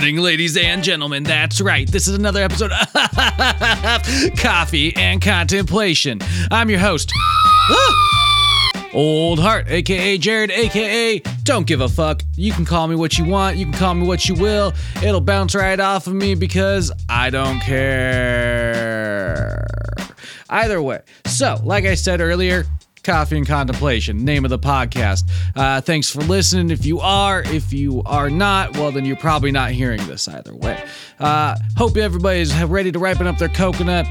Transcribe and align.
Morning, 0.00 0.16
ladies 0.16 0.56
and 0.56 0.82
gentlemen. 0.82 1.22
That's 1.24 1.60
right. 1.60 1.86
This 1.86 2.08
is 2.08 2.14
another 2.14 2.42
episode 2.42 2.72
of 2.72 2.88
Coffee 4.38 4.96
and 4.96 5.20
Contemplation. 5.20 6.20
I'm 6.50 6.70
your 6.70 6.78
host, 6.78 7.12
Old 8.94 9.38
Heart, 9.38 9.68
aka 9.68 10.16
Jared, 10.16 10.50
aka 10.52 11.18
Don't 11.42 11.66
Give 11.66 11.82
a 11.82 11.88
Fuck. 11.88 12.22
You 12.34 12.50
can 12.50 12.64
call 12.64 12.88
me 12.88 12.96
what 12.96 13.18
you 13.18 13.26
want, 13.26 13.58
you 13.58 13.66
can 13.66 13.74
call 13.74 13.92
me 13.92 14.06
what 14.06 14.26
you 14.26 14.34
will. 14.36 14.72
It'll 15.02 15.20
bounce 15.20 15.54
right 15.54 15.78
off 15.78 16.06
of 16.06 16.14
me 16.14 16.34
because 16.34 16.90
I 17.10 17.28
don't 17.28 17.60
care. 17.60 18.86
Either 20.48 20.80
way. 20.80 21.02
So, 21.26 21.60
like 21.62 21.84
I 21.84 21.92
said 21.92 22.22
earlier, 22.22 22.64
Coffee 23.02 23.38
and 23.38 23.46
Contemplation, 23.46 24.24
name 24.24 24.44
of 24.44 24.50
the 24.50 24.58
podcast. 24.58 25.30
Uh, 25.56 25.80
thanks 25.80 26.10
for 26.10 26.20
listening. 26.20 26.70
If 26.70 26.84
you 26.84 27.00
are, 27.00 27.42
if 27.42 27.72
you 27.72 28.02
are 28.06 28.30
not, 28.30 28.76
well, 28.76 28.92
then 28.92 29.04
you're 29.04 29.16
probably 29.16 29.50
not 29.52 29.70
hearing 29.70 30.06
this 30.06 30.28
either 30.28 30.54
way. 30.54 30.82
Uh, 31.18 31.56
hope 31.76 31.96
everybody's 31.96 32.54
ready 32.62 32.92
to 32.92 32.98
ripen 32.98 33.26
up 33.26 33.38
their 33.38 33.48
coconut. 33.48 34.06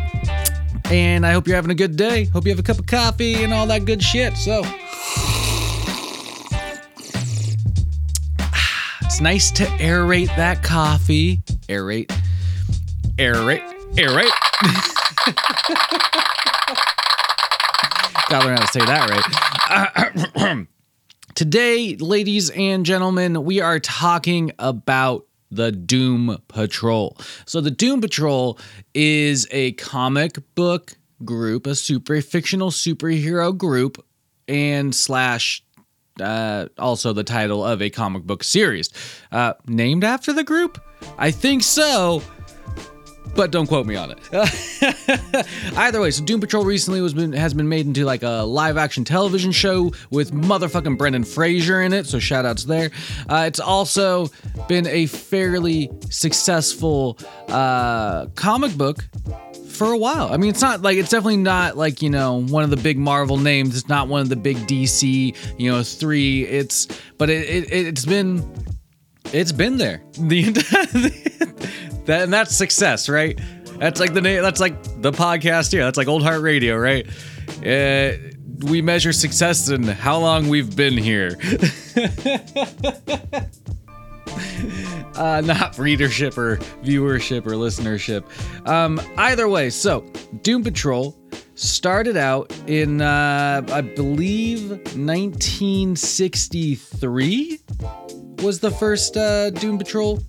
And 0.86 1.26
I 1.26 1.32
hope 1.32 1.48
you're 1.48 1.56
having 1.56 1.72
a 1.72 1.76
good 1.76 1.96
day. 1.96 2.26
Hope 2.26 2.46
you 2.46 2.52
have 2.52 2.60
a 2.60 2.64
cup 2.64 2.80
of 2.80 2.88
coffee 2.88 3.44
and 3.44 3.54
all 3.54 3.68
that 3.68 3.86
good 3.86 4.02
shit. 4.02 4.36
So, 4.36 4.62
it's 9.02 9.22
nice 9.22 9.52
to 9.52 9.66
aerate 9.66 10.36
that 10.36 10.64
coffee. 10.64 11.42
Aerate. 11.68 12.12
Aerate. 13.18 13.62
Aerate. 13.94 14.32
Gotta 18.30 18.46
learn 18.46 18.58
how 18.58 18.66
to 18.66 18.72
say 18.72 18.86
that 18.86 19.10
right. 20.40 20.68
Today, 21.36 21.96
ladies 21.96 22.50
and 22.52 22.86
gentlemen, 22.86 23.44
we 23.44 23.62
are 23.62 23.80
talking 23.80 24.52
about 24.60 25.26
the 25.50 25.72
Doom 25.72 26.38
Patrol. 26.48 27.18
So, 27.46 27.62
the 27.62 27.72
Doom 27.72 28.02
Patrol 28.02 28.60
is 28.94 29.48
a 29.52 29.72
comic 29.74 30.38
book 30.56 30.98
group, 31.26 31.66
a 31.66 31.76
super 31.76 32.22
fictional 32.22 32.72
superhero 32.72 33.58
group, 33.58 34.04
and 34.48 34.94
slash 34.94 35.64
uh, 36.20 36.68
also 36.78 37.14
the 37.14 37.24
title 37.24 37.64
of 37.66 37.82
a 37.82 37.90
comic 37.90 38.24
book 38.24 38.44
series. 38.44 38.90
Uh, 39.32 39.54
named 39.66 40.04
after 40.04 40.34
the 40.34 40.44
group? 40.44 40.82
I 41.18 41.32
think 41.32 41.64
so 41.64 42.22
but 43.36 43.52
don't 43.52 43.68
quote 43.68 43.86
me 43.86 43.96
on 43.96 44.12
it. 44.12 44.20
Either 45.78 46.02
way, 46.02 46.12
so 46.12 46.24
Doom 46.24 46.42
Patrol 46.42 46.66
recently 46.66 47.02
was 47.02 47.14
been, 47.14 47.34
has 47.34 47.54
been 47.54 47.70
made 47.70 47.86
into 47.86 48.06
like 48.06 48.24
a 48.24 48.44
live 48.44 48.78
action 48.78 49.04
television 49.04 49.52
show 49.52 49.92
with 50.10 50.32
motherfucking 50.32 50.98
Brendan 50.98 51.24
Fraser 51.24 51.82
in 51.82 51.94
it. 51.94 52.06
So 52.06 52.20
shout 52.20 52.46
outs 52.46 52.66
there. 52.66 52.92
Uh, 53.30 53.46
it's 53.48 53.60
also 53.60 54.30
been 54.68 54.88
a 54.88 55.06
fairly 55.06 55.90
successful 56.10 57.18
uh, 57.48 58.28
comic 58.36 58.76
book 58.78 59.08
for 59.70 59.92
a 59.92 59.98
while. 59.98 60.32
I 60.32 60.38
mean, 60.38 60.50
it's 60.50 60.62
not 60.62 60.82
like 60.82 60.98
it's 60.98 61.10
definitely 61.10 61.38
not 61.38 61.78
like 61.78 62.02
you 62.02 62.10
know 62.10 62.42
one 62.42 62.64
of 62.64 62.70
the 62.70 62.78
big 62.78 62.98
Marvel 62.98 63.38
names. 63.38 63.78
It's 63.78 63.88
not 63.88 64.08
one 64.08 64.22
of 64.22 64.30
the 64.30 64.36
big 64.36 64.58
DC 64.68 65.36
you 65.58 65.72
know 65.72 65.82
three. 65.84 66.44
It's 66.44 66.88
but 67.18 67.30
it, 67.30 67.48
it 67.50 67.88
it's 67.88 68.06
been 68.06 68.44
it's 69.32 69.52
been 69.52 69.78
there 69.78 70.02
the 70.14 70.52
that 72.10 72.24
and 72.24 72.34
that's 72.34 72.56
success, 72.56 73.08
right? 73.08 73.40
That's 73.78 74.00
like 74.00 74.14
the 74.14 74.22
name. 74.22 74.42
That's 74.42 74.60
like 74.60 74.82
the 75.02 75.12
podcast 75.12 75.72
here. 75.72 75.84
That's 75.84 75.98
like 75.98 76.08
Old 76.08 76.24
Heart 76.24 76.42
Radio, 76.42 76.76
right? 76.76 77.08
Uh, 77.66 78.14
we 78.64 78.82
measure 78.82 79.14
success 79.14 79.70
in 79.70 79.84
how 79.84 80.18
long 80.18 80.50
we've 80.50 80.76
been 80.76 80.98
here. 80.98 81.38
uh, 85.16 85.42
not 85.46 85.78
readership 85.78 86.36
or 86.38 86.58
viewership 86.84 87.46
or 87.46 87.52
listenership. 87.52 88.26
Um, 88.68 89.00
either 89.18 89.48
way, 89.48 89.70
so 89.70 90.02
Doom 90.42 90.64
Patrol 90.64 91.16
started 91.56 92.18
out 92.18 92.52
in, 92.68 93.00
uh, 93.02 93.62
I 93.72 93.80
believe, 93.82 94.72
1963 94.72 97.60
was 98.40 98.60
the 98.60 98.72
first 98.72 99.16
uh, 99.16 99.52
Doom 99.52 99.78
Patrol. 99.78 100.22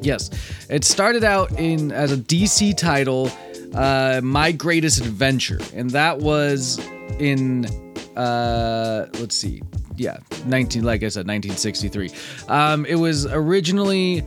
Yes, 0.00 0.30
it 0.70 0.84
started 0.84 1.24
out 1.24 1.52
in 1.58 1.92
as 1.92 2.12
a 2.12 2.16
DC 2.16 2.76
title, 2.76 3.30
uh, 3.74 4.20
My 4.22 4.52
Greatest 4.52 5.00
Adventure, 5.00 5.58
and 5.74 5.90
that 5.90 6.18
was 6.18 6.78
in 7.18 7.66
uh, 8.16 9.06
let's 9.20 9.36
see, 9.36 9.62
yeah, 9.96 10.18
19, 10.46 10.82
like 10.82 11.02
I 11.02 11.08
said, 11.08 11.26
1963. 11.26 12.10
Um, 12.48 12.84
it 12.84 12.96
was 12.96 13.26
originally 13.26 14.26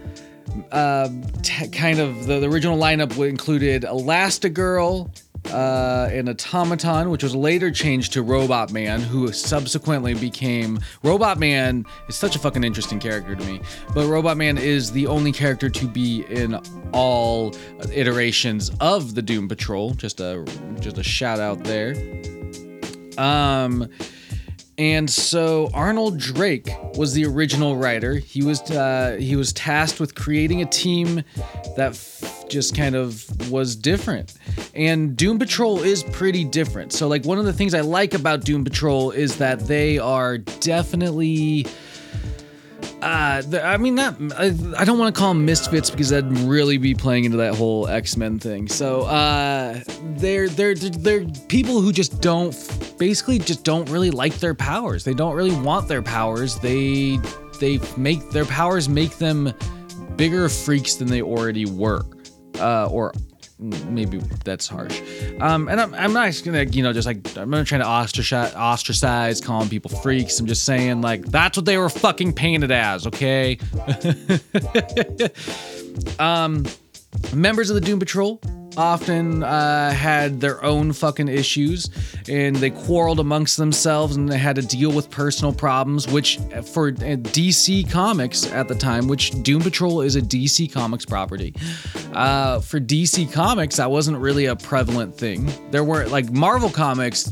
uh, 0.72 1.10
t- 1.42 1.68
kind 1.68 2.00
of 2.00 2.26
the, 2.26 2.40
the 2.40 2.48
original 2.48 2.78
lineup 2.78 3.18
included 3.28 3.84
Elastigirl, 3.84 5.14
uh, 5.52 6.10
an 6.12 6.30
automaton, 6.30 7.10
which 7.10 7.24
was 7.24 7.36
later 7.36 7.72
changed 7.72 8.14
to 8.14 8.24
Robot 8.24 8.72
Man, 8.72 9.02
who 9.02 9.32
subsequently 9.32 10.14
became 10.14 10.80
Robot 11.04 11.40
Man. 11.40 11.86
Is 12.08 12.16
such 12.16 12.36
a 12.36 12.40
fucking 12.40 12.64
interesting 12.64 13.00
character 13.00 13.36
to 13.36 13.46
me, 13.46 13.62
but 13.94 14.08
Robot 14.08 14.38
Man 14.38 14.58
is 14.58 14.92
the 14.92 15.08
only 15.08 15.32
character 15.32 15.70
to 15.70 15.88
be 15.88 16.26
in 16.30 16.56
all 16.94 17.56
iterations 17.94 18.72
of 18.80 19.16
the 19.16 19.22
Doom 19.22 19.48
Patrol. 19.48 19.94
Just 19.94 20.20
a 20.20 20.46
just 20.80 20.98
a 20.98 21.04
shout 21.04 21.40
out 21.40 21.64
there. 21.64 21.96
Um. 23.18 23.90
And 24.78 25.08
so 25.08 25.70
Arnold 25.76 26.18
Drake 26.18 26.68
was 26.96 27.14
the 27.14 27.24
original 27.26 27.78
writer. 27.78 28.16
He 28.16 28.42
was 28.42 28.62
uh, 28.72 29.18
he 29.20 29.36
was 29.36 29.54
tasked 29.54 30.00
with 30.00 30.16
creating 30.16 30.64
a 30.64 30.66
team 30.66 31.24
that 31.76 31.96
just 32.52 32.76
kind 32.76 32.96
of 32.96 33.50
was 33.50 33.76
different. 33.76 34.34
And 34.76 35.18
Doom 35.18 35.40
Patrol 35.40 35.82
is 35.82 36.04
pretty 36.04 36.44
different. 36.44 36.94
So 36.94 37.08
like 37.08 37.26
one 37.26 37.40
of 37.40 37.46
the 37.46 37.54
things 37.54 37.74
I 37.74 37.82
like 37.82 38.14
about 38.14 38.42
Doom 38.42 38.64
Patrol 38.64 39.12
is 39.12 39.38
that 39.38 39.62
they 39.62 39.98
are 39.98 40.38
definitely 40.38 41.66
uh, 43.02 43.42
I 43.64 43.78
mean, 43.78 43.96
not. 43.96 44.16
I, 44.38 44.86
don't 44.86 45.00
want 45.00 45.14
to 45.14 45.20
call 45.20 45.30
them 45.34 45.44
misfits 45.44 45.90
because 45.90 46.10
that'd 46.10 46.38
really 46.40 46.78
be 46.78 46.94
playing 46.94 47.26
into 47.26 47.38
that 47.38 47.56
whole 47.56 47.88
X 47.88 48.16
Men 48.16 48.38
thing. 48.38 48.68
So, 48.68 49.02
uh, 49.02 49.80
they're 50.18 50.48
they're 50.48 50.76
they're 50.76 51.26
people 51.48 51.82
who 51.82 51.92
just 51.92 52.22
don't, 52.22 52.56
basically, 53.00 53.40
just 53.40 53.64
don't 53.64 53.90
really 53.90 54.12
like 54.12 54.36
their 54.36 54.54
powers. 54.54 55.04
They 55.04 55.16
don't 55.16 55.36
really 55.36 55.56
want 55.56 55.88
their 55.88 56.04
powers. 56.04 56.60
They 56.60 57.18
they 57.60 57.80
make 57.98 58.30
their 58.30 58.46
powers 58.46 58.88
make 58.88 59.18
them 59.18 59.52
bigger 60.16 60.48
freaks 60.50 60.96
than 60.96 61.08
they 61.08 61.24
already 61.24 61.66
were, 61.66 62.06
uh, 62.62 62.88
or 62.90 63.14
maybe 63.60 64.18
that's 64.44 64.68
harsh. 64.68 65.02
Um, 65.40 65.68
and 65.68 65.80
I'm, 65.80 65.94
I'm 65.94 66.14
not 66.14 66.42
gonna, 66.44 66.64
you 66.64 66.84
know, 66.84 66.94
just 66.94 67.06
like 67.06 67.38
I'm 67.38 67.50
not 67.50 67.68
trying 67.68 67.82
to 67.82 67.88
ostracize, 67.88 68.54
ostracize, 68.56 69.40
calling 69.40 69.70
people 69.70 69.92
freaks. 69.92 70.40
I'm 70.40 70.48
just 70.48 70.66
saying 70.66 71.02
like 71.02 71.26
that's 71.26 71.58
what 71.58 71.66
they 71.66 71.78
were 71.78 71.90
fucking 71.90 72.34
painted 72.34 72.72
as, 72.72 73.08
okay? 73.08 73.60
um, 76.20 76.66
members 77.34 77.70
of 77.70 77.76
the 77.76 77.82
Doom 77.82 78.00
Patrol 78.00 78.42
often 78.78 79.44
uh, 79.44 79.92
had 79.92 80.40
their 80.40 80.64
own 80.64 80.94
fucking 80.94 81.28
issues 81.28 81.90
and 82.30 82.56
they 82.58 82.70
quarreled 82.70 83.20
amongst 83.20 83.58
themselves 83.58 84.16
and 84.16 84.30
they 84.30 84.38
had 84.38 84.56
to 84.56 84.62
deal 84.62 84.92
with 84.92 85.10
personal 85.10 85.54
problems 85.54 86.08
which 86.08 86.38
for 86.72 86.90
uh, 86.90 87.18
dc 87.32 87.90
comics 87.92 88.46
at 88.52 88.68
the 88.68 88.76
time 88.76 89.08
which 89.08 89.32
doom 89.44 89.62
patrol 89.62 90.02
is 90.02 90.16
a 90.16 90.22
dc 90.22 90.72
comics 90.72 91.06
property. 91.06 91.54
Uh, 92.14 92.60
for 92.60 92.80
dc 92.80 93.32
comics 93.34 93.78
that 93.78 93.90
wasn't 93.90 94.18
really 94.18 94.46
a 94.46 94.56
prevalent 94.56 95.16
thing. 95.16 95.50
There 95.72 95.84
weren't 95.84 96.12
like 96.12 96.32
marvel 96.32 96.70
comics 96.70 97.32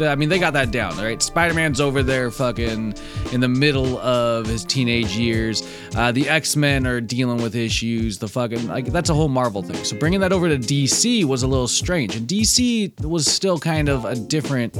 i 0.00 0.14
mean 0.14 0.28
they 0.28 0.38
got 0.38 0.52
that 0.52 0.70
down 0.70 0.96
right? 0.98 1.22
Spider-man's 1.22 1.80
over 1.80 2.02
there 2.02 2.30
fucking 2.30 2.94
in 3.32 3.40
the 3.40 3.48
middle 3.48 3.98
of 3.98 4.46
his 4.46 4.64
teenage 4.64 5.16
years. 5.16 5.66
Uh, 5.96 6.12
the 6.12 6.28
x-men 6.28 6.86
are 6.86 7.00
dealing 7.00 7.42
with 7.42 7.54
issues 7.54 8.18
the 8.18 8.28
fucking 8.28 8.68
like 8.68 8.86
that's 8.86 9.10
a 9.10 9.14
whole 9.14 9.28
marvel 9.28 9.62
thing. 9.62 9.82
So 9.84 9.96
bringing 9.96 10.19
that 10.20 10.32
over 10.32 10.48
to 10.48 10.58
DC 10.58 11.24
was 11.24 11.42
a 11.42 11.46
little 11.46 11.68
strange. 11.68 12.16
And 12.16 12.28
DC 12.28 13.00
was 13.04 13.26
still 13.26 13.58
kind 13.58 13.88
of 13.88 14.04
a 14.04 14.14
different 14.14 14.76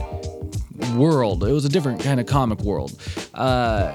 world. 0.95 1.45
It 1.45 1.53
was 1.53 1.65
a 1.65 1.69
different 1.69 2.01
kind 2.01 2.21
of 2.21 2.27
comic 2.27 2.61
world. 2.61 3.01
Uh, 3.35 3.93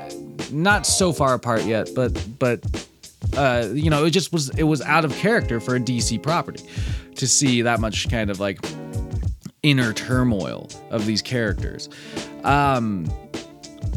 not 0.51 0.85
so 0.85 1.11
far 1.11 1.33
apart 1.33 1.63
yet, 1.63 1.89
but 1.95 2.11
but 2.39 2.87
uh, 3.35 3.69
you 3.73 3.89
know, 3.89 4.05
it 4.05 4.11
just 4.11 4.31
was 4.31 4.49
it 4.57 4.63
was 4.63 4.81
out 4.81 5.05
of 5.05 5.13
character 5.15 5.59
for 5.59 5.75
a 5.75 5.79
DC 5.79 6.21
property 6.21 6.63
to 7.15 7.27
see 7.27 7.61
that 7.61 7.79
much 7.79 8.09
kind 8.09 8.29
of 8.29 8.39
like 8.39 8.59
inner 9.63 9.93
turmoil 9.93 10.69
of 10.91 11.05
these 11.05 11.21
characters. 11.21 11.89
Um, 12.43 13.05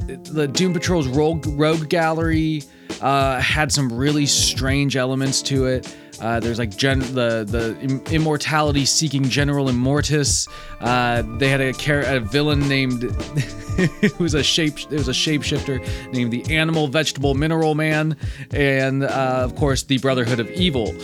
the 0.06 0.48
Doom 0.48 0.72
Patrol's 0.72 1.06
Rogue, 1.06 1.46
Rogue 1.46 1.88
Gallery 1.88 2.62
uh, 3.00 3.40
had 3.40 3.70
some 3.70 3.92
really 3.92 4.26
strange 4.26 4.96
elements 4.96 5.42
to 5.42 5.66
it. 5.66 5.94
Uh, 6.20 6.40
there's 6.40 6.58
like 6.58 6.76
gen- 6.76 6.98
the 7.00 7.44
the 7.46 8.02
immortality 8.12 8.84
seeking 8.84 9.22
General 9.24 9.66
Immortus. 9.66 10.48
Uh, 10.80 11.22
they 11.38 11.48
had 11.48 11.60
a, 11.60 11.72
char- 11.72 12.00
a 12.00 12.18
villain 12.20 12.68
named 12.68 13.04
it 13.78 14.18
was 14.18 14.34
a 14.34 14.42
shape 14.42 14.78
it 14.78 14.90
was 14.90 15.08
a 15.08 15.12
shapeshifter 15.12 15.86
named 16.12 16.32
the 16.32 16.54
Animal 16.56 16.88
Vegetable 16.88 17.34
Mineral 17.34 17.74
Man, 17.74 18.16
and 18.52 19.04
uh, 19.04 19.42
of 19.44 19.54
course 19.54 19.84
the 19.84 19.98
Brotherhood 19.98 20.40
of 20.40 20.50
Evil. 20.50 20.94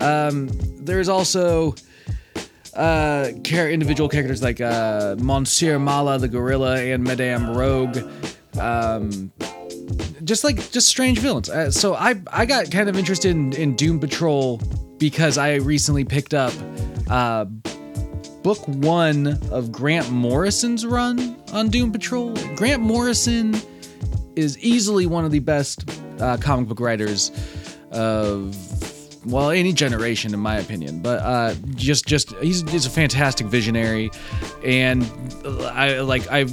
Um, 0.00 0.48
there's 0.80 1.08
also 1.08 1.74
uh, 2.74 3.30
individual 3.44 4.08
characters 4.08 4.42
like 4.42 4.60
uh, 4.60 5.14
Monsieur 5.18 5.78
Mallah 5.78 6.18
the 6.18 6.28
Gorilla 6.28 6.80
and 6.82 7.04
Madame 7.04 7.56
Rogue. 7.56 7.98
Um, 8.60 9.32
just 10.24 10.44
like 10.44 10.70
just 10.70 10.88
strange 10.88 11.18
villains. 11.18 11.48
Uh, 11.48 11.70
so 11.70 11.94
I 11.94 12.20
I 12.32 12.46
got 12.46 12.70
kind 12.70 12.88
of 12.88 12.96
interested 12.96 13.30
in, 13.30 13.52
in 13.52 13.76
Doom 13.76 14.00
Patrol 14.00 14.60
because 14.98 15.38
I 15.38 15.56
recently 15.56 16.04
picked 16.04 16.34
up 16.34 16.52
uh, 17.10 17.44
book 18.42 18.66
one 18.66 19.38
of 19.50 19.70
Grant 19.70 20.10
Morrison's 20.10 20.84
run 20.86 21.36
on 21.52 21.68
Doom 21.68 21.92
Patrol. 21.92 22.34
Grant 22.56 22.82
Morrison 22.82 23.54
is 24.36 24.58
easily 24.58 25.06
one 25.06 25.24
of 25.24 25.30
the 25.30 25.38
best 25.38 25.88
uh, 26.20 26.36
comic 26.38 26.68
book 26.68 26.80
writers 26.80 27.30
of 27.90 28.56
well 29.24 29.50
any 29.50 29.72
generation 29.72 30.34
in 30.34 30.40
my 30.40 30.56
opinion 30.56 31.00
but 31.00 31.20
uh 31.20 31.54
just 31.76 32.04
just 32.06 32.23
he's, 32.40 32.68
he's 32.70 32.86
a 32.86 32.90
fantastic 32.90 33.46
visionary 33.46 34.10
and 34.64 35.04
i 35.72 36.00
like 36.00 36.26
i 36.30 36.46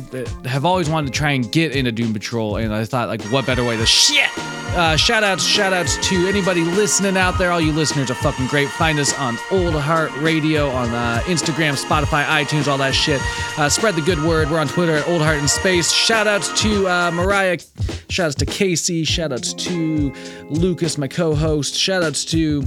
have 0.45 0.65
always 0.65 0.89
wanted 0.89 1.07
to 1.07 1.17
try 1.17 1.31
and 1.31 1.51
get 1.51 1.75
into 1.75 1.91
doom 1.91 2.13
patrol 2.13 2.55
and 2.55 2.73
i 2.73 2.85
thought 2.85 3.07
like 3.07 3.21
what 3.23 3.45
better 3.45 3.63
way 3.63 3.77
to 3.77 3.85
shit 3.85 4.29
uh, 4.73 4.95
shout 4.95 5.21
outs, 5.21 5.43
shout 5.43 5.73
outs 5.73 5.97
to 6.07 6.27
anybody 6.27 6.63
listening 6.63 7.17
out 7.17 7.37
there. 7.37 7.51
All 7.51 7.59
you 7.59 7.73
listeners 7.73 8.09
are 8.09 8.15
fucking 8.15 8.47
great. 8.47 8.69
Find 8.69 8.99
us 8.99 9.13
on 9.19 9.37
Old 9.51 9.75
Heart 9.75 10.15
Radio, 10.19 10.69
on 10.69 10.87
uh, 10.91 11.21
Instagram, 11.25 11.73
Spotify, 11.73 12.23
iTunes, 12.23 12.69
all 12.69 12.77
that 12.77 12.95
shit. 12.95 13.19
Uh, 13.59 13.67
spread 13.67 13.95
the 13.95 14.01
good 14.01 14.23
word. 14.23 14.49
We're 14.49 14.59
on 14.59 14.69
Twitter 14.69 14.95
at 14.95 15.05
Old 15.09 15.21
Heart 15.21 15.39
in 15.39 15.49
Space. 15.49 15.91
Shout 15.91 16.25
outs 16.25 16.61
to 16.61 16.87
uh, 16.87 17.11
Mariah. 17.11 17.59
Shout 18.07 18.27
outs 18.27 18.35
to 18.35 18.45
Casey. 18.45 19.03
Shout 19.03 19.33
outs 19.33 19.53
to 19.55 20.13
Lucas, 20.49 20.97
my 20.97 21.09
co 21.09 21.35
host. 21.35 21.75
Shout 21.75 22.01
outs 22.01 22.23
to 22.25 22.63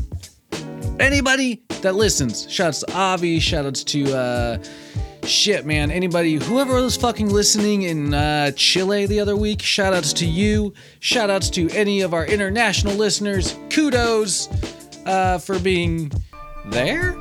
anybody 1.00 1.62
that 1.82 1.94
listens. 1.94 2.50
Shout 2.50 2.69
outs 2.69 2.81
to 2.81 2.93
Avi. 2.94 3.41
Shout 3.41 3.67
outs 3.67 3.85
to. 3.85 4.17
Uh, 4.17 4.58
shit, 5.26 5.64
man. 5.67 5.91
Anybody, 5.91 6.35
whoever 6.35 6.75
was 6.75 6.96
fucking 6.96 7.31
listening 7.31 7.82
in 7.82 8.14
uh, 8.14 8.50
Chile 8.52 9.06
the 9.06 9.20
other 9.20 9.37
week, 9.37 9.62
shout 9.62 9.93
outs 9.94 10.12
to 10.14 10.26
you. 10.26 10.75
Shout 11.00 11.31
outs 11.31 11.50
to 11.50 11.69
any 11.70 12.02
of 12.02 12.14
our 12.14 12.26
international 12.26 12.94
listeners. 12.94 13.56
Kudos 13.70 14.49
uh, 15.06 15.38
for 15.38 15.58
being 15.58 16.11
there. 16.67 17.12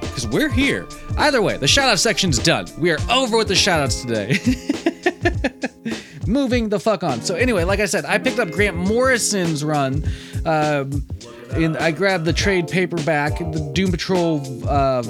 Because 0.00 0.26
we're 0.26 0.50
here. 0.50 0.86
Either 1.16 1.42
way, 1.42 1.56
the 1.56 1.68
shout 1.68 1.88
out 1.88 1.98
section's 1.98 2.38
done. 2.38 2.66
We 2.78 2.90
are 2.90 2.98
over 3.10 3.36
with 3.36 3.48
the 3.48 3.54
shout 3.54 3.80
outs 3.80 4.02
today. 4.02 4.38
Moving 6.26 6.68
the 6.68 6.78
fuck 6.78 7.02
on. 7.02 7.22
So, 7.22 7.34
anyway, 7.34 7.64
like 7.64 7.80
I 7.80 7.86
said, 7.86 8.04
I 8.04 8.18
picked 8.18 8.38
up 8.38 8.50
Grant 8.50 8.76
Morrison's 8.76 9.64
run. 9.64 10.04
Um, 10.44 11.06
and 11.52 11.76
I 11.76 11.90
grabbed 11.90 12.24
the 12.24 12.32
trade 12.32 12.68
paperback, 12.68 13.38
the 13.38 13.70
Doom 13.74 13.90
Patrol 13.90 14.68
uh, 14.68 15.02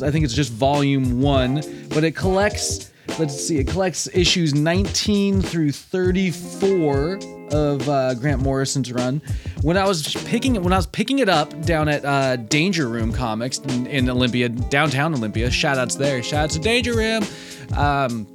I 0.00 0.10
think 0.10 0.24
it's 0.24 0.32
just 0.32 0.52
volume 0.52 1.20
one, 1.20 1.62
but 1.90 2.04
it 2.04 2.16
collects. 2.16 2.90
Let's 3.18 3.38
see, 3.38 3.58
it 3.58 3.66
collects 3.66 4.08
issues 4.14 4.54
19 4.54 5.42
through 5.42 5.72
34 5.72 7.18
of 7.50 7.86
uh, 7.86 8.14
Grant 8.14 8.40
Morrison's 8.40 8.90
run. 8.90 9.20
When 9.60 9.76
I 9.76 9.86
was 9.86 10.14
picking 10.24 10.56
it, 10.56 10.62
when 10.62 10.72
I 10.72 10.76
was 10.76 10.86
picking 10.86 11.18
it 11.18 11.28
up 11.28 11.60
down 11.62 11.88
at 11.88 12.04
uh, 12.06 12.36
Danger 12.36 12.88
Room 12.88 13.12
Comics 13.12 13.58
in, 13.58 13.86
in, 13.86 14.08
Olympia, 14.08 14.48
downtown 14.48 15.14
Olympia, 15.14 15.50
shout 15.50 15.76
outs 15.76 15.96
there, 15.96 16.22
shout 16.22 16.44
outs 16.44 16.54
to 16.54 16.60
Danger 16.60 16.94
Room. 16.94 17.24
Um, 17.76 18.26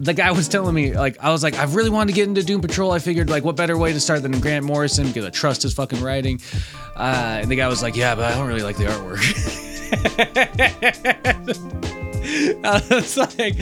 the 0.00 0.14
guy 0.14 0.32
was 0.32 0.48
telling 0.48 0.74
me 0.74 0.94
like 0.94 1.18
I 1.20 1.30
was 1.30 1.42
like 1.42 1.54
I 1.54 1.64
really 1.64 1.90
wanted 1.90 2.12
to 2.12 2.16
get 2.16 2.26
into 2.26 2.42
Doom 2.42 2.62
Patrol. 2.62 2.90
I 2.90 2.98
figured 2.98 3.28
like 3.28 3.44
what 3.44 3.54
better 3.56 3.76
way 3.76 3.92
to 3.92 4.00
start 4.00 4.22
than 4.22 4.38
Grant 4.40 4.64
Morrison 4.64 5.06
because 5.06 5.24
I 5.26 5.30
trust 5.30 5.62
his 5.62 5.74
fucking 5.74 6.02
writing. 6.02 6.40
Uh, 6.96 7.40
and 7.42 7.50
the 7.50 7.56
guy 7.56 7.68
was 7.68 7.82
like, 7.82 7.96
yeah, 7.96 8.14
but 8.14 8.24
I 8.24 8.34
don't 8.34 8.48
really 8.48 8.62
like 8.62 8.76
the 8.76 8.84
artwork. 8.84 9.20
I 12.64 12.82
was 12.94 13.16
like, 13.16 13.54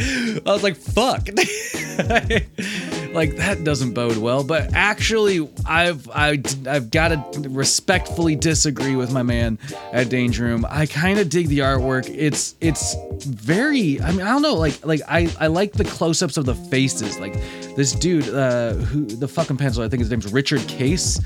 I 0.47 0.53
was 0.53 0.63
like, 0.63 0.77
fuck, 0.77 1.29
like 3.13 3.37
that 3.37 3.65
doesn't 3.65 3.95
bode 3.95 4.17
well. 4.17 4.45
But 4.45 4.75
actually, 4.75 5.49
I've 5.67 6.09
I, 6.11 6.43
I've 6.67 6.91
got 6.91 7.09
to 7.09 7.49
respectfully 7.49 8.37
disagree 8.37 8.97
with 8.97 9.13
my 9.13 9.23
man 9.23 9.59
at 9.93 10.09
Danger 10.09 10.45
Room. 10.45 10.67
I 10.69 10.87
kind 10.87 11.19
of 11.19 11.29
dig 11.29 11.49
the 11.49 11.61
artwork. 11.61 12.09
It's 12.15 12.55
it's 12.61 12.95
very. 13.25 14.01
I 14.01 14.13
mean, 14.13 14.23
I 14.23 14.31
don't 14.31 14.43
know. 14.43 14.55
Like 14.55 14.85
like 14.85 15.01
I 15.09 15.33
I 15.41 15.47
like 15.49 15.73
the 15.73 15.85
close-ups 15.85 16.37
of 16.37 16.47
the 16.47 16.55
faces. 16.55 17.19
Like 17.19 17.35
this 17.77 17.93
dude, 17.93 18.29
uh, 18.29 18.75
who 18.75 19.07
the 19.07 19.29
fucking 19.29 19.57
pencil. 19.57 19.83
I 19.83 19.89
think 19.89 20.01
his 20.01 20.11
name's 20.11 20.33
Richard 20.33 20.67
Case. 20.69 21.21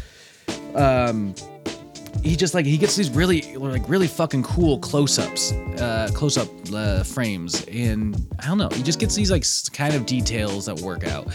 Um, 0.74 1.34
he 2.22 2.36
just 2.36 2.54
like 2.54 2.66
he 2.66 2.78
gets 2.78 2.96
these 2.96 3.10
really 3.10 3.42
like 3.56 3.88
really 3.88 4.06
fucking 4.06 4.42
cool 4.42 4.78
close-ups 4.78 5.52
uh 5.52 6.08
close-up 6.14 6.48
uh, 6.72 7.02
frames. 7.02 7.64
And 7.66 8.16
i 8.38 8.46
don't 8.46 8.58
know 8.58 8.68
he 8.72 8.82
just 8.82 8.98
gets 8.98 9.14
these 9.14 9.30
like 9.30 9.44
kind 9.72 9.94
of 9.94 10.06
details 10.06 10.66
that 10.66 10.80
work 10.80 11.04
out. 11.04 11.26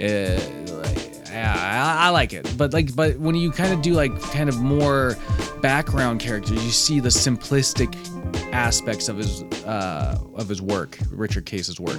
Uh, 0.00 0.40
like, 0.82 1.05
yeah, 1.36 1.98
I, 2.00 2.06
I, 2.06 2.10
like 2.10 2.32
it 2.32 2.52
but 2.56 2.72
like 2.72 2.94
but 2.94 3.18
when 3.18 3.34
you 3.34 3.50
kind 3.50 3.72
of 3.72 3.82
do 3.82 3.92
like 3.92 4.18
kind 4.20 4.48
of 4.48 4.60
more 4.60 5.16
background 5.60 6.20
characters 6.20 6.64
you 6.64 6.70
see 6.70 7.00
the 7.00 7.08
simplistic 7.08 7.94
aspects 8.52 9.08
of 9.08 9.18
his 9.18 9.42
uh, 9.64 10.18
of 10.34 10.48
his 10.48 10.62
work, 10.62 10.98
Richard 11.10 11.46
Case's 11.46 11.78
work, 11.78 11.98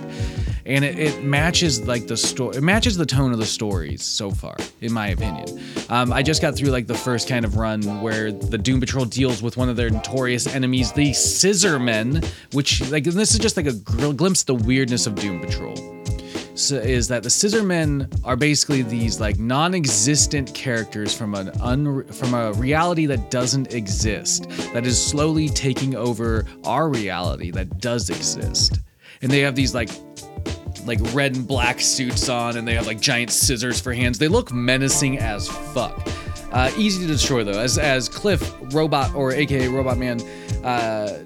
and 0.66 0.84
it, 0.84 0.98
it 0.98 1.24
matches 1.24 1.88
like 1.88 2.07
the 2.07 2.18
story. 2.18 2.58
It 2.58 2.63
matches 2.63 2.98
the 2.98 3.06
tone 3.06 3.32
of 3.32 3.39
the 3.39 3.46
stories 3.46 4.03
so 4.03 4.32
far, 4.32 4.56
in 4.82 4.91
my 4.91 5.10
opinion. 5.10 5.46
Um, 5.89 6.12
I 6.12 6.24
just 6.24 6.41
got 6.41 6.56
through 6.56 6.70
like 6.70 6.88
the 6.88 6.96
first 6.96 7.27
kind 7.27 7.46
of 7.46 7.58
run 7.58 8.01
where 8.01 8.32
the 8.32 8.58
Doom 8.58 8.79
Patrol 8.79 9.06
deals 9.06 9.41
with 9.41 9.58
one 9.58 9.70
of 9.70 9.75
their 9.75 9.89
notorious 9.89 10.48
enemies, 10.48 10.91
the 10.91 11.12
Scissormen, 11.12 12.25
which 12.53 12.89
like 12.91 13.03
this 13.03 13.32
is 13.32 13.39
just 13.39 13.58
like 13.58 13.67
a 13.67 13.74
glimpse 13.74 14.41
of 14.41 14.48
the 14.48 14.56
weirdness 14.56 15.08
of 15.08 15.15
Doom 15.15 15.39
Patrol 15.41 15.97
is 16.57 17.07
that 17.07 17.23
the 17.23 17.29
Scissormen 17.29 18.19
are 18.23 18.35
basically 18.35 18.81
these 18.81 19.19
like 19.19 19.37
non-existent 19.37 20.53
characters 20.53 21.13
from 21.13 21.35
an 21.35 21.51
un, 21.61 22.03
from 22.05 22.33
a 22.33 22.51
reality 22.53 23.05
that 23.05 23.29
doesn't 23.29 23.73
exist 23.73 24.49
that 24.73 24.85
is 24.85 25.01
slowly 25.01 25.49
taking 25.49 25.95
over 25.95 26.45
our 26.65 26.89
reality 26.89 27.51
that 27.51 27.79
does 27.79 28.09
exist. 28.09 28.79
And 29.21 29.31
they 29.31 29.39
have 29.41 29.55
these 29.55 29.75
like 29.75 29.89
like 30.85 30.99
red 31.13 31.35
and 31.35 31.47
black 31.47 31.79
suits 31.79 32.29
on 32.29 32.57
and 32.57 32.67
they 32.67 32.73
have 32.73 32.87
like 32.87 32.99
giant 32.99 33.31
scissors 33.31 33.79
for 33.79 33.93
hands. 33.93 34.17
They 34.17 34.27
look 34.27 34.51
menacing 34.51 35.19
as 35.19 35.47
fuck. 35.47 36.07
Uh, 36.51 36.71
easy 36.77 37.01
to 37.01 37.07
destroy 37.07 37.43
though. 37.43 37.59
As 37.59 37.77
as 37.77 38.09
cliff 38.09 38.55
robot 38.73 39.13
or 39.13 39.31
aka 39.31 39.67
robot 39.67 39.97
man 39.97 40.21
uh, 40.63 41.23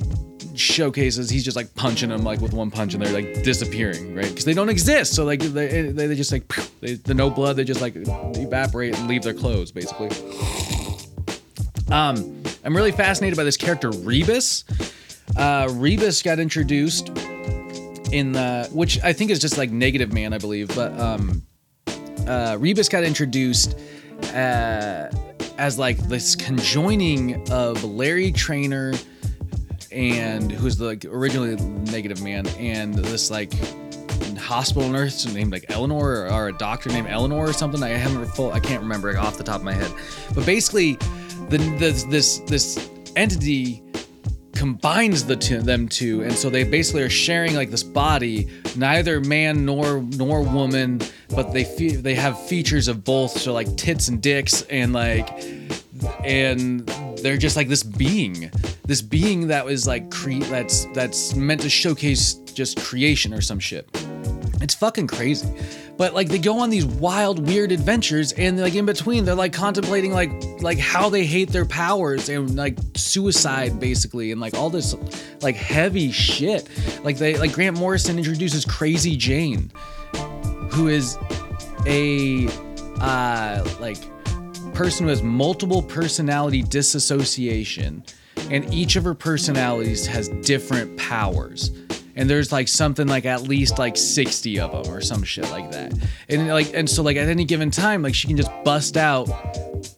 showcases, 0.61 1.29
he's 1.29 1.43
just 1.43 1.57
like 1.57 1.73
punching 1.75 2.09
them 2.09 2.23
like 2.23 2.39
with 2.39 2.53
one 2.53 2.71
punch 2.71 2.93
and 2.93 3.03
they're 3.03 3.13
like 3.13 3.43
disappearing, 3.43 4.15
right? 4.15 4.27
Because 4.27 4.45
they 4.45 4.53
don't 4.53 4.69
exist. 4.69 5.15
So 5.15 5.25
like 5.25 5.39
they, 5.41 5.91
they, 5.91 6.07
they 6.07 6.15
just 6.15 6.31
like 6.31 6.47
they, 6.79 6.93
the 6.95 7.13
no 7.13 7.29
blood, 7.29 7.55
they 7.55 7.63
just 7.63 7.81
like 7.81 7.93
evaporate 7.95 8.97
and 8.97 9.07
leave 9.07 9.23
their 9.23 9.33
clothes 9.33 9.71
basically. 9.71 10.09
Um, 11.91 12.43
I'm 12.63 12.75
really 12.75 12.91
fascinated 12.91 13.37
by 13.37 13.43
this 13.43 13.57
character 13.57 13.89
Rebus. 13.91 14.63
Uh, 15.35 15.67
Rebus 15.71 16.21
got 16.21 16.39
introduced 16.39 17.09
in 18.11 18.33
the 18.33 18.69
which 18.71 19.01
I 19.01 19.13
think 19.13 19.31
is 19.31 19.39
just 19.39 19.57
like 19.57 19.71
Negative 19.71 20.13
Man, 20.13 20.33
I 20.33 20.37
believe, 20.37 20.67
but 20.75 20.97
um, 20.99 21.41
uh, 22.27 22.57
Rebus 22.59 22.89
got 22.89 23.03
introduced. 23.03 23.77
Uh, 24.33 25.09
as 25.57 25.77
like 25.77 25.97
this 26.07 26.35
conjoining 26.35 27.49
of 27.51 27.83
Larry 27.83 28.31
Trainor, 28.31 28.93
and 29.91 30.51
who's 30.51 30.77
the 30.77 30.85
like 30.85 31.05
originally 31.05 31.55
negative 31.91 32.21
man 32.21 32.47
and 32.57 32.93
this 32.93 33.29
like 33.29 33.53
hospital 34.37 34.89
nurse 34.89 35.25
named 35.33 35.51
like 35.51 35.65
Eleanor 35.69 36.25
or, 36.25 36.31
or, 36.31 36.47
a 36.49 36.53
doctor 36.53 36.89
named 36.89 37.07
Eleanor 37.07 37.47
or 37.47 37.53
something. 37.53 37.81
I 37.83 37.89
haven't 37.89 38.25
full 38.27 38.51
I 38.51 38.59
can't 38.59 38.81
remember 38.81 39.17
off 39.17 39.37
the 39.37 39.43
top 39.43 39.57
of 39.57 39.63
my 39.63 39.73
head. 39.73 39.91
But 40.33 40.45
basically 40.45 40.95
the, 41.49 41.57
the 41.79 42.05
this 42.09 42.39
this 42.39 42.89
entity 43.15 43.83
combines 44.53 45.25
the 45.25 45.35
two, 45.35 45.59
them 45.59 45.87
two, 45.87 46.21
and 46.21 46.33
so 46.33 46.49
they 46.49 46.63
basically 46.63 47.01
are 47.01 47.09
sharing 47.09 47.55
like 47.55 47.71
this 47.71 47.81
body, 47.81 48.47
neither 48.75 49.19
man 49.19 49.65
nor 49.65 50.01
nor 50.01 50.43
woman, 50.43 51.01
but 51.29 51.51
they 51.51 51.63
fe- 51.63 51.95
they 51.95 52.13
have 52.13 52.39
features 52.47 52.87
of 52.87 53.03
both, 53.03 53.31
so 53.31 53.53
like 53.53 53.75
tits 53.75 54.07
and 54.07 54.21
dicks, 54.21 54.61
and 54.63 54.93
like, 54.93 55.29
and 56.23 56.87
they're 57.21 57.37
just 57.37 57.55
like 57.55 57.67
this 57.67 57.83
being, 57.83 58.51
this 58.85 59.01
being 59.01 59.47
that 59.47 59.65
was 59.65 59.87
like 59.87 60.09
cre- 60.11 60.39
that's 60.49 60.85
that's 60.93 61.35
meant 61.35 61.61
to 61.61 61.69
showcase 61.69 62.33
just 62.33 62.79
creation 62.79 63.33
or 63.33 63.41
some 63.41 63.59
shit. 63.59 63.87
It's 64.61 64.75
fucking 64.75 65.07
crazy. 65.07 65.51
But 65.97 66.13
like 66.13 66.29
they 66.29 66.39
go 66.39 66.59
on 66.59 66.69
these 66.69 66.85
wild, 66.85 67.45
weird 67.47 67.71
adventures, 67.71 68.31
and 68.33 68.59
like 68.59 68.75
in 68.75 68.85
between, 68.85 69.25
they're 69.25 69.35
like 69.35 69.53
contemplating 69.53 70.13
like 70.13 70.31
like 70.61 70.79
how 70.79 71.09
they 71.09 71.25
hate 71.25 71.49
their 71.49 71.65
powers 71.65 72.29
and 72.29 72.55
like 72.55 72.77
suicide 72.95 73.79
basically, 73.79 74.31
and 74.31 74.41
like 74.41 74.55
all 74.55 74.69
this 74.69 74.95
like 75.41 75.55
heavy 75.55 76.11
shit. 76.11 76.67
Like 77.03 77.17
they 77.17 77.37
like 77.37 77.53
Grant 77.53 77.77
Morrison 77.77 78.17
introduces 78.17 78.65
Crazy 78.65 79.15
Jane, 79.15 79.71
who 80.71 80.87
is 80.87 81.17
a 81.85 82.47
uh 82.99 83.63
like 83.79 83.97
person 84.73 85.05
who 85.05 85.09
has 85.09 85.23
multiple 85.23 85.81
personality 85.81 86.61
disassociation, 86.61 88.03
and 88.49 88.71
each 88.73 88.95
of 88.95 89.03
her 89.03 89.13
personalities 89.13 90.05
has 90.07 90.29
different 90.41 90.97
powers. 90.97 91.71
And 92.15 92.29
there's 92.29 92.51
like 92.51 92.67
something 92.67 93.07
like 93.07 93.25
at 93.25 93.43
least 93.43 93.79
like 93.79 93.95
60 93.95 94.59
of 94.59 94.71
them 94.71 94.93
or 94.93 95.01
some 95.01 95.23
shit 95.23 95.49
like 95.49 95.71
that. 95.71 95.93
And 96.29 96.47
like 96.49 96.73
and 96.73 96.89
so 96.89 97.03
like 97.03 97.17
at 97.17 97.29
any 97.29 97.45
given 97.45 97.71
time 97.71 98.01
like 98.01 98.13
she 98.13 98.27
can 98.27 98.35
just 98.35 98.51
bust 98.63 98.97
out 98.97 99.29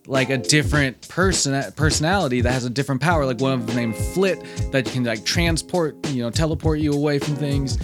like 0.05 0.29
a 0.29 0.37
different 0.37 1.07
person 1.09 1.71
personality 1.73 2.41
that 2.41 2.51
has 2.51 2.65
a 2.65 2.69
different 2.69 3.01
power. 3.01 3.25
Like 3.25 3.39
one 3.39 3.53
of 3.53 3.65
them 3.65 3.75
named 3.75 3.95
flit 3.95 4.43
that 4.71 4.85
can 4.85 5.03
like 5.03 5.25
transport 5.25 5.95
you 6.09 6.21
know 6.21 6.29
teleport 6.29 6.79
you 6.79 6.93
away 6.93 7.17
from 7.17 7.35
things. 7.35 7.77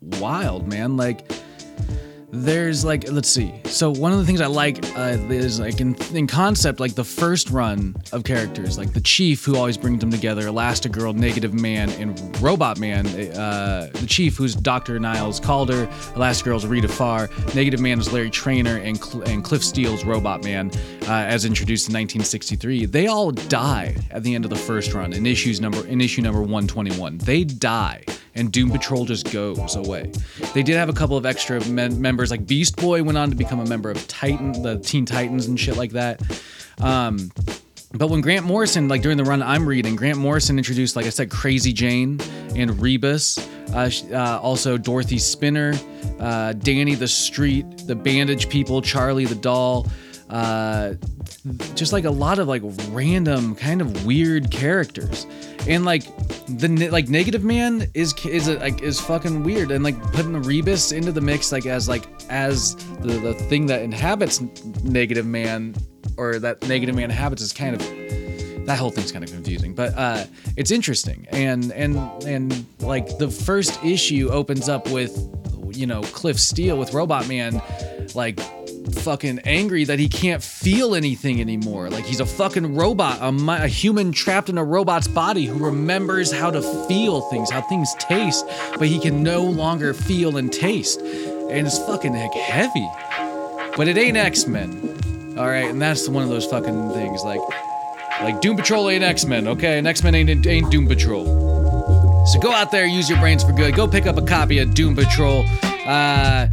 Wild 0.00 0.66
man. 0.66 0.96
Like 0.96 1.30
there's 2.44 2.84
like 2.84 3.10
let's 3.10 3.28
see. 3.28 3.52
So 3.64 3.90
one 3.90 4.12
of 4.12 4.18
the 4.18 4.24
things 4.24 4.40
i 4.40 4.46
like 4.46 4.84
uh, 4.96 5.16
is 5.28 5.60
like 5.60 5.80
in, 5.80 5.94
in 6.14 6.26
concept 6.26 6.80
like 6.80 6.94
the 6.94 7.04
first 7.04 7.50
run 7.50 7.94
of 8.12 8.24
characters 8.24 8.78
like 8.78 8.92
the 8.92 9.00
chief 9.00 9.44
who 9.44 9.56
always 9.56 9.76
brings 9.76 10.00
them 10.00 10.10
together 10.10 10.42
elastigirl 10.42 11.14
negative 11.14 11.54
man 11.54 11.90
and 11.90 12.42
robot 12.42 12.78
man 12.78 13.06
uh, 13.06 13.88
the 13.92 14.06
chief 14.06 14.36
who's 14.36 14.54
dr 14.54 14.98
niles 14.98 15.40
calder 15.40 15.86
elastigirl's 16.14 16.66
rita 16.66 16.88
farr 16.88 17.28
negative 17.54 17.80
man 17.80 17.98
is 17.98 18.12
larry 18.12 18.30
trainor 18.30 18.76
and, 18.78 19.02
Cl- 19.02 19.22
and 19.24 19.44
cliff 19.44 19.64
steele's 19.64 20.04
robot 20.04 20.44
man 20.44 20.70
uh, 21.02 21.12
as 21.12 21.44
introduced 21.44 21.88
in 21.88 21.94
1963 21.94 22.86
they 22.86 23.06
all 23.06 23.30
die 23.30 23.94
at 24.10 24.22
the 24.22 24.34
end 24.34 24.44
of 24.44 24.50
the 24.50 24.56
first 24.56 24.94
run 24.94 25.12
in 25.12 25.26
issues 25.26 25.60
number 25.60 25.86
in 25.86 26.00
issue 26.00 26.22
number 26.22 26.40
121 26.40 27.18
they 27.18 27.44
die 27.44 28.04
and 28.36 28.52
Doom 28.52 28.70
Patrol 28.70 29.04
just 29.04 29.32
goes 29.32 29.76
away. 29.76 30.12
They 30.54 30.62
did 30.62 30.76
have 30.76 30.88
a 30.88 30.92
couple 30.92 31.16
of 31.16 31.26
extra 31.26 31.64
men- 31.68 32.00
members, 32.00 32.25
like 32.30 32.46
Beast 32.46 32.76
Boy 32.76 33.02
went 33.02 33.18
on 33.18 33.30
to 33.30 33.36
become 33.36 33.60
a 33.60 33.66
member 33.66 33.90
of 33.90 34.06
Titan, 34.08 34.62
the 34.62 34.78
Teen 34.78 35.06
Titans, 35.06 35.46
and 35.46 35.58
shit 35.58 35.76
like 35.76 35.92
that. 35.92 36.22
Um, 36.78 37.30
but 37.92 38.08
when 38.08 38.20
Grant 38.20 38.44
Morrison, 38.44 38.88
like 38.88 39.02
during 39.02 39.16
the 39.16 39.24
run 39.24 39.42
I'm 39.42 39.66
reading, 39.66 39.96
Grant 39.96 40.18
Morrison 40.18 40.58
introduced, 40.58 40.96
like 40.96 41.06
I 41.06 41.10
said, 41.10 41.30
Crazy 41.30 41.72
Jane 41.72 42.20
and 42.54 42.80
Rebus, 42.80 43.38
uh, 43.72 43.90
uh, 44.12 44.38
also 44.42 44.76
Dorothy 44.76 45.18
Spinner, 45.18 45.74
uh, 46.20 46.52
Danny 46.52 46.94
the 46.94 47.08
Street, 47.08 47.86
the 47.86 47.94
Bandage 47.94 48.48
People, 48.48 48.82
Charlie 48.82 49.24
the 49.24 49.34
Doll. 49.34 49.86
Just 51.74 51.92
like 51.92 52.04
a 52.04 52.10
lot 52.10 52.38
of 52.38 52.48
like 52.48 52.62
random 52.90 53.54
kind 53.54 53.80
of 53.80 54.06
weird 54.06 54.50
characters. 54.50 55.26
And 55.68 55.84
like 55.84 56.04
the 56.46 56.88
like 56.90 57.08
negative 57.08 57.44
man 57.44 57.88
is 57.94 58.14
is 58.24 58.48
a, 58.48 58.58
like 58.58 58.82
is 58.82 59.00
fucking 59.00 59.42
weird. 59.42 59.70
And 59.70 59.84
like 59.84 60.00
putting 60.12 60.32
the 60.32 60.40
rebus 60.40 60.92
into 60.92 61.12
the 61.12 61.20
mix 61.20 61.52
like 61.52 61.66
as 61.66 61.88
like 61.88 62.08
as 62.28 62.74
the 63.00 63.18
the 63.18 63.34
thing 63.34 63.66
that 63.66 63.82
inhabits 63.82 64.40
negative 64.82 65.26
man 65.26 65.74
or 66.16 66.38
that 66.38 66.66
negative 66.68 66.94
man 66.94 67.04
inhabits 67.04 67.42
is 67.42 67.52
kind 67.52 67.74
of 67.74 68.66
that 68.66 68.78
whole 68.78 68.90
thing's 68.90 69.12
kind 69.12 69.24
of 69.24 69.30
confusing. 69.30 69.74
But 69.74 69.96
uh 69.96 70.24
it's 70.56 70.70
interesting. 70.70 71.26
And 71.30 71.72
and 71.72 71.96
and 72.24 72.66
like 72.80 73.18
the 73.18 73.30
first 73.30 73.82
issue 73.84 74.28
opens 74.30 74.68
up 74.68 74.90
with 74.90 75.16
you 75.76 75.86
know 75.86 76.02
cliff 76.02 76.40
steele 76.40 76.78
with 76.78 76.94
robot 76.94 77.28
man 77.28 77.60
like 78.14 78.40
fucking 78.96 79.40
angry 79.40 79.84
that 79.84 79.98
he 79.98 80.08
can't 80.08 80.42
feel 80.42 80.94
anything 80.94 81.40
anymore. 81.40 81.90
Like 81.90 82.04
he's 82.04 82.20
a 82.20 82.26
fucking 82.26 82.74
robot, 82.74 83.20
a, 83.20 83.64
a, 83.64 83.68
human 83.68 84.12
trapped 84.12 84.48
in 84.48 84.58
a 84.58 84.64
robot's 84.64 85.08
body 85.08 85.46
who 85.46 85.64
remembers 85.64 86.32
how 86.32 86.50
to 86.50 86.62
feel 86.86 87.20
things, 87.30 87.50
how 87.50 87.62
things 87.62 87.94
taste, 87.98 88.46
but 88.78 88.88
he 88.88 88.98
can 88.98 89.22
no 89.22 89.42
longer 89.42 89.94
feel 89.94 90.36
and 90.36 90.52
taste. 90.52 91.00
And 91.00 91.66
it's 91.66 91.78
fucking 91.78 92.12
like 92.12 92.32
heavy. 92.32 92.88
But 93.76 93.88
it 93.88 93.96
ain't 93.98 94.16
X 94.16 94.46
Men. 94.46 95.34
All 95.38 95.46
right, 95.46 95.70
and 95.70 95.80
that's 95.80 96.08
one 96.08 96.22
of 96.22 96.30
those 96.30 96.46
fucking 96.46 96.90
things. 96.92 97.22
Like, 97.22 97.40
like 98.22 98.40
Doom 98.40 98.56
Patrol 98.56 98.88
ain't 98.88 99.04
X 99.04 99.26
Men, 99.26 99.46
okay? 99.48 99.78
And 99.78 99.86
X 99.86 100.02
Men 100.02 100.14
ain't 100.14 100.46
ain't 100.46 100.70
Doom 100.70 100.86
Patrol. 100.86 101.24
So 102.26 102.40
go 102.40 102.50
out 102.50 102.72
there, 102.72 102.86
use 102.86 103.08
your 103.08 103.20
brains 103.20 103.44
for 103.44 103.52
good. 103.52 103.76
Go 103.76 103.86
pick 103.86 104.06
up 104.06 104.16
a 104.16 104.22
copy 104.22 104.58
of 104.58 104.74
Doom 104.74 104.96
Patrol. 104.96 105.44
Uh, 105.86 106.48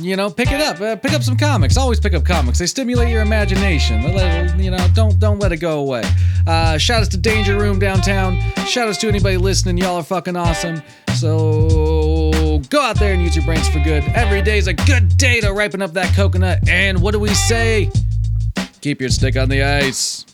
you 0.00 0.16
know, 0.16 0.30
pick 0.30 0.50
it 0.50 0.60
up. 0.60 0.80
Uh, 0.80 0.96
pick 0.96 1.12
up 1.12 1.22
some 1.22 1.36
comics. 1.36 1.76
Always 1.76 2.00
pick 2.00 2.14
up 2.14 2.24
comics. 2.24 2.58
They 2.58 2.66
stimulate 2.66 3.08
your 3.08 3.22
imagination. 3.22 4.02
You 4.58 4.70
know, 4.70 4.88
don't 4.94 5.18
don't 5.18 5.38
let 5.38 5.52
it 5.52 5.58
go 5.58 5.80
away. 5.80 6.02
Uh, 6.46 6.78
shout 6.78 7.00
outs 7.00 7.08
to 7.10 7.16
Danger 7.16 7.58
Room 7.58 7.78
downtown. 7.78 8.40
Shout 8.66 8.88
outs 8.88 8.98
to 8.98 9.08
anybody 9.08 9.36
listening. 9.36 9.78
Y'all 9.78 9.96
are 9.96 10.02
fucking 10.02 10.36
awesome. 10.36 10.82
So 11.16 12.60
go 12.70 12.80
out 12.80 12.98
there 12.98 13.12
and 13.12 13.22
use 13.22 13.36
your 13.36 13.44
brains 13.44 13.68
for 13.68 13.80
good. 13.80 14.02
Every 14.14 14.42
day 14.42 14.58
is 14.58 14.66
a 14.66 14.74
good 14.74 15.16
day 15.16 15.40
to 15.40 15.52
ripen 15.52 15.82
up 15.82 15.92
that 15.92 16.14
coconut. 16.14 16.68
And 16.68 17.02
what 17.02 17.12
do 17.12 17.18
we 17.18 17.34
say? 17.34 17.90
Keep 18.80 19.00
your 19.00 19.10
stick 19.10 19.36
on 19.36 19.48
the 19.48 19.62
ice. 19.62 20.24